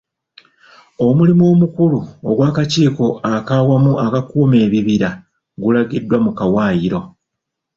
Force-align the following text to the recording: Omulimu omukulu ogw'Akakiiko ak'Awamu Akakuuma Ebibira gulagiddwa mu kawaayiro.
Omulimu 1.05 1.43
omukulu 1.53 1.99
ogw'Akakiiko 2.29 3.05
ak'Awamu 3.35 3.93
Akakuuma 4.05 4.55
Ebibira 4.65 5.09
gulagiddwa 5.61 6.17
mu 6.25 6.31
kawaayiro. 6.37 7.01